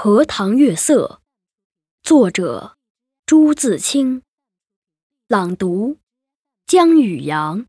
[0.00, 1.18] 荷塘月色，
[2.04, 2.76] 作者
[3.26, 4.22] 朱自清，
[5.26, 5.96] 朗读
[6.68, 7.66] 江雨阳。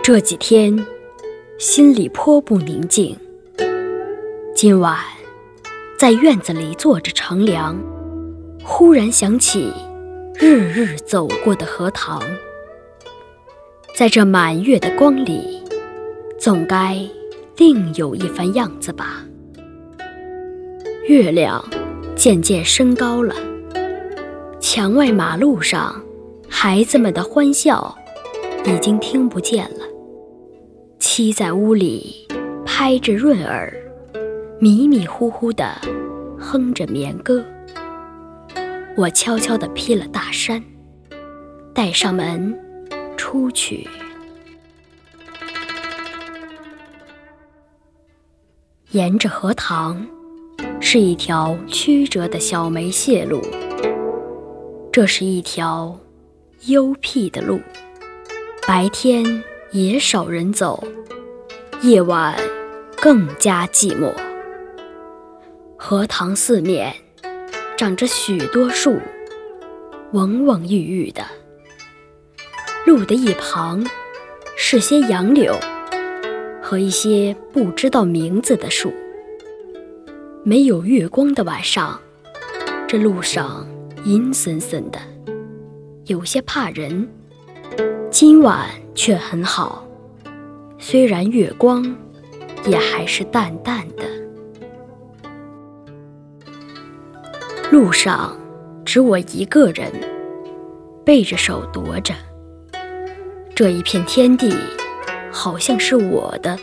[0.00, 0.86] 这几天
[1.58, 3.18] 心里颇不宁静。
[4.54, 5.04] 今晚
[5.98, 7.76] 在院子里坐着乘凉，
[8.64, 9.72] 忽然想起
[10.36, 12.22] 日日走过的荷塘。
[13.96, 15.58] 在这满月的光里，
[16.38, 16.98] 总该
[17.56, 19.24] 另有一番样子吧。
[21.08, 21.64] 月亮
[22.14, 23.34] 渐渐升高了，
[24.60, 25.98] 墙外马路上
[26.46, 27.96] 孩子们的欢笑
[28.66, 29.86] 已经听不见了。
[30.98, 32.28] 妻在屋里
[32.66, 33.72] 拍着闰儿，
[34.60, 35.74] 迷迷糊糊地
[36.38, 37.42] 哼着眠歌。
[38.94, 40.62] 我悄悄地披了大衫，
[41.72, 42.65] 带上门。
[43.36, 43.86] 出去，
[48.92, 50.08] 沿着荷塘
[50.80, 53.42] 是一条曲折的小梅泄路。
[54.90, 56.00] 这是一条
[56.64, 57.60] 幽僻的路，
[58.66, 60.82] 白天也少人走，
[61.82, 62.34] 夜晚
[63.02, 64.14] 更加寂寞。
[65.76, 66.90] 荷塘四面
[67.76, 68.96] 长着许多树，
[70.14, 71.22] 蓊蓊郁郁的。
[72.86, 73.84] 路的一旁
[74.56, 75.58] 是些杨柳
[76.62, 78.94] 和一些不知道名字的树。
[80.44, 82.00] 没有月光的晚上，
[82.86, 83.66] 这路上
[84.04, 85.00] 阴森森的，
[86.04, 87.08] 有些怕人。
[88.08, 89.84] 今晚却很好，
[90.78, 91.84] 虽然月光
[92.66, 94.04] 也还是淡淡的。
[97.72, 98.38] 路上
[98.84, 99.92] 只我一个人，
[101.04, 102.14] 背着手踱着。
[103.56, 104.54] 这一片天地，
[105.32, 106.58] 好像是我的。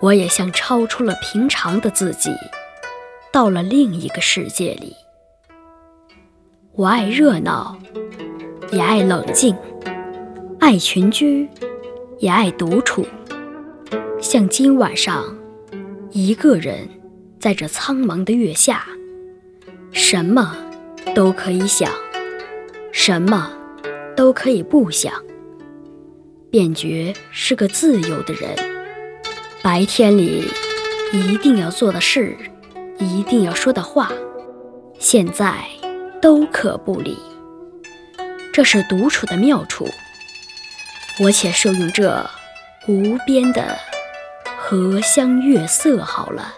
[0.00, 2.30] 我也像超出了平常的自己，
[3.30, 4.96] 到了另一个世界里。
[6.72, 7.78] 我爱热闹，
[8.70, 9.54] 也爱冷静；
[10.58, 11.46] 爱群居，
[12.18, 13.06] 也爱独处。
[14.22, 15.36] 像今晚上，
[16.12, 16.88] 一个人
[17.38, 18.86] 在这苍茫的月下，
[19.92, 20.56] 什么
[21.14, 21.92] 都可以想，
[22.90, 23.52] 什么
[24.16, 25.12] 都可以不想。
[26.52, 28.54] 便觉是个自由的人。
[29.62, 30.46] 白天里
[31.10, 32.36] 一定要做的事，
[32.98, 34.12] 一定要说的话，
[34.98, 35.64] 现在
[36.20, 37.18] 都可不理。
[38.52, 39.88] 这是独处的妙处。
[41.20, 42.22] 我且受用这
[42.86, 43.78] 无边的
[44.58, 46.54] 荷香月色好了。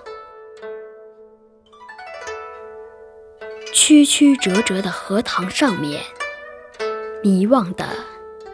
[3.73, 6.03] 曲曲折折的荷塘上面，
[7.23, 7.87] 迷望的。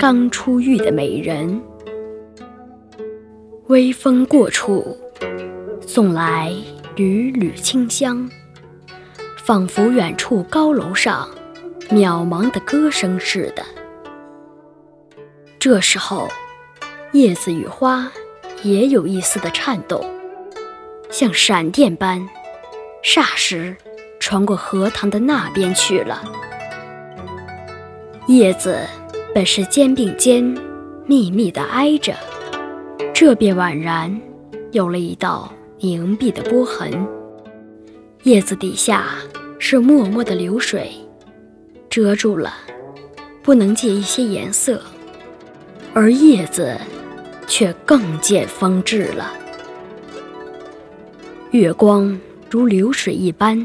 [0.00, 1.60] 刚出浴的美人，
[3.66, 4.96] 微风过处，
[5.86, 6.56] 送来
[6.96, 8.26] 缕缕清香，
[9.36, 11.28] 仿佛远处高楼上
[11.90, 13.62] 渺茫的歌声似的。
[15.58, 16.30] 这时候，
[17.12, 18.10] 叶子与花
[18.62, 20.02] 也有一丝的颤动，
[21.10, 22.26] 像闪电般，
[23.04, 23.76] 霎时
[24.18, 26.22] 传过荷塘的那边去了。
[28.28, 28.78] 叶子
[29.32, 30.42] 本是肩并肩，
[31.06, 32.16] 密密地挨着，
[33.14, 34.20] 这便宛然
[34.72, 37.06] 有了一道凝碧的波痕。
[38.24, 39.14] 叶子底下
[39.60, 40.90] 是脉脉的流水，
[41.88, 42.52] 遮住了，
[43.40, 44.82] 不能借一些颜色，
[45.94, 46.76] 而叶子
[47.46, 49.32] 却更见风致了。
[51.52, 52.18] 月光
[52.50, 53.64] 如流水一般，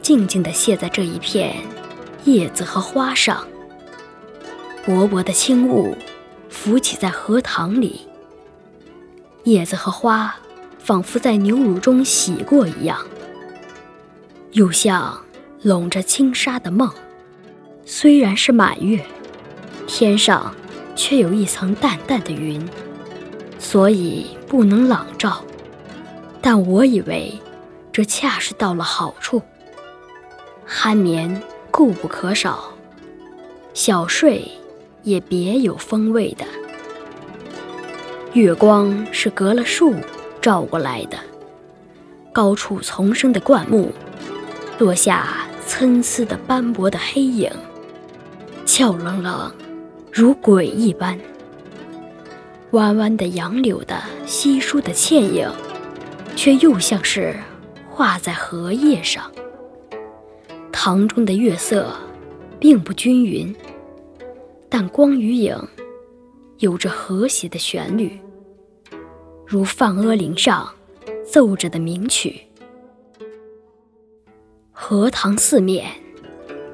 [0.00, 1.56] 静静地泻在这一片
[2.24, 3.46] 叶子和花上。
[4.84, 5.96] 薄薄的轻雾
[6.48, 8.08] 浮起在荷塘里，
[9.44, 10.34] 叶子和花
[10.78, 12.98] 仿佛在牛乳中洗过一样，
[14.50, 15.22] 又像
[15.62, 16.90] 笼着轻纱的梦。
[17.84, 19.04] 虽然是满月，
[19.86, 20.52] 天上
[20.96, 22.68] 却有一层淡淡的云，
[23.60, 25.44] 所以不能朗照。
[26.40, 27.32] 但我以为
[27.92, 29.40] 这恰是到了好处，
[30.68, 31.40] 酣眠
[31.70, 32.72] 固不可少，
[33.74, 34.50] 小睡。
[35.02, 36.44] 也别有风味的。
[38.32, 39.94] 月光是隔了树
[40.40, 41.18] 照过来的，
[42.32, 43.92] 高处丛生的灌木，
[44.78, 47.50] 落下参差的斑驳的黑影，
[48.64, 49.52] 俏冷冷，
[50.10, 51.18] 如鬼一般。
[52.70, 55.46] 弯弯的杨柳的稀疏的倩影，
[56.34, 57.36] 却又像是
[57.90, 59.30] 画在荷叶上。
[60.72, 61.94] 塘中的月色
[62.58, 63.54] 并不均匀，
[64.74, 65.54] 但光与影
[66.60, 68.18] 有着和谐的旋律，
[69.46, 70.66] 如放阿岭上
[71.30, 72.40] 奏着的名曲。
[74.70, 75.86] 荷塘四面，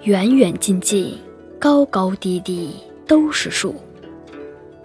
[0.05, 1.19] 远远近近，
[1.59, 2.73] 高高低低，
[3.05, 3.75] 都是树。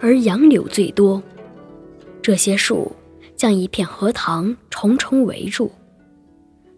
[0.00, 1.22] 而杨柳最多，
[2.20, 2.90] 这些树
[3.36, 5.70] 将一片荷塘重重围住，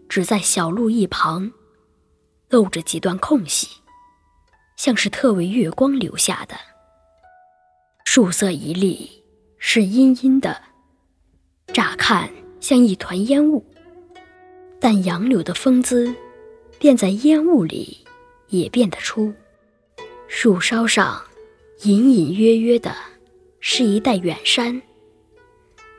[0.07, 1.51] 只在小路一旁
[2.51, 3.67] 露着几段空隙，
[4.77, 6.55] 像是特为月光留下的。
[8.05, 9.21] 树色一粒
[9.57, 10.61] 是阴阴的，
[11.73, 12.29] 乍看
[12.61, 13.65] 像一团烟雾，
[14.79, 16.15] 但杨柳的风姿
[16.79, 18.05] 便在烟雾里
[18.47, 19.33] 也辨得出。
[20.29, 21.21] 树梢上
[21.81, 22.95] 隐隐约约的。
[23.59, 24.81] 是一带远山，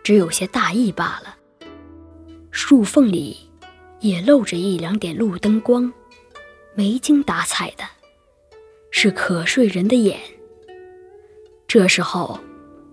[0.03, 1.37] 只有些大意罢了。
[2.51, 3.37] 树缝里
[4.01, 5.93] 也露着一两点路灯光，
[6.75, 7.85] 没精打采的，
[8.91, 10.19] 是可睡人的眼。
[11.67, 12.39] 这时候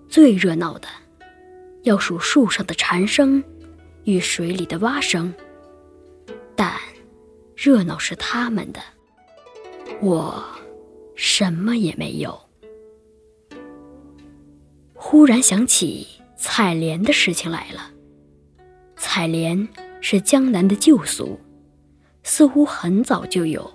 [0.08, 0.88] 最热闹的，
[1.84, 3.44] 要数树上的蝉声
[4.04, 5.34] 与水里的蛙声，
[6.56, 6.74] 但
[7.56, 8.82] 热闹是他们的，
[10.02, 10.44] 我
[11.16, 12.38] 什么也没有。
[14.94, 17.92] 忽然想起采莲的事情来了。
[18.98, 19.68] 采莲
[20.02, 21.40] 是江南的旧俗，
[22.24, 23.75] 似乎很早就有，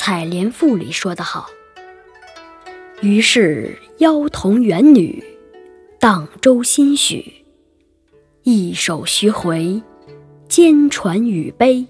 [0.00, 1.50] 采莲赋》里说得好
[3.02, 5.24] ：“于是妖童元女，
[5.98, 7.44] 荡舟新许，
[8.44, 9.82] 一首徐回，
[10.48, 11.84] 兼传语悲。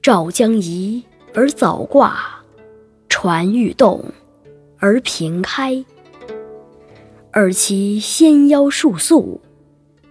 [0.00, 1.04] 棹将移
[1.34, 2.42] 而早挂，
[3.10, 4.02] 船欲动
[4.78, 5.84] 而平开。”
[7.32, 9.38] 尔其纤腰束素，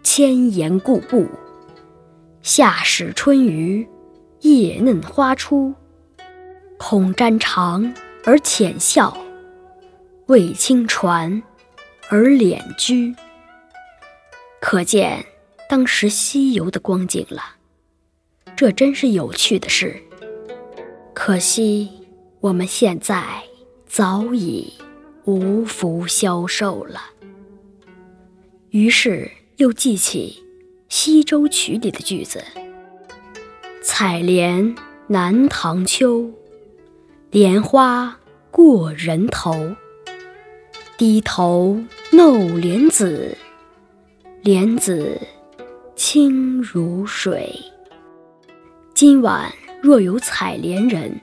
[0.03, 1.25] 千岩固步。
[2.43, 3.85] 夏始春余，
[4.41, 5.73] 叶嫩花初。
[6.79, 7.93] 恐沾裳
[8.25, 9.15] 而浅笑，
[10.25, 11.43] 畏轻船
[12.09, 13.13] 而敛居。
[14.59, 15.23] 可见
[15.69, 17.57] 当时西游的光景了。
[18.55, 20.01] 这真是有趣的事。
[21.13, 21.91] 可惜
[22.39, 23.43] 我们现在
[23.85, 24.73] 早已。
[25.25, 27.01] 无福消受了。
[28.71, 30.41] 于是又记起
[30.89, 32.43] 《西洲曲》里的句子
[33.83, 34.75] ：“采莲
[35.05, 36.31] 南塘秋，
[37.31, 38.17] 莲花
[38.49, 39.75] 过人头。
[40.97, 41.79] 低头
[42.11, 43.37] 弄莲子，
[44.41, 45.21] 莲子
[45.95, 47.53] 清如水。”
[48.95, 51.21] 今晚若有采莲人，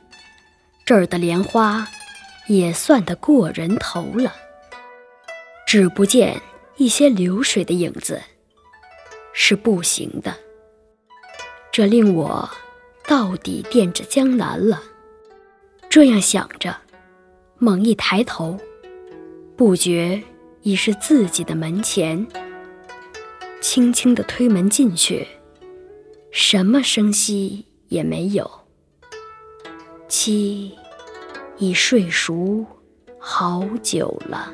[0.84, 1.86] 这儿的莲花。
[2.48, 4.32] 也算得过人头了，
[5.66, 6.40] 只不见
[6.76, 8.22] 一些流水的影子，
[9.32, 10.32] 是不行的。
[11.72, 12.48] 这令我
[13.08, 14.80] 到底惦着江南了。
[15.96, 16.76] 这样想着，
[17.56, 18.60] 猛一抬头，
[19.56, 20.22] 不觉
[20.60, 22.26] 已是自己的门前。
[23.62, 25.26] 轻轻地推门进去，
[26.30, 28.50] 什么声息也没有。
[30.06, 30.74] 妻。
[31.56, 32.66] 已睡熟
[33.18, 34.52] 好久了。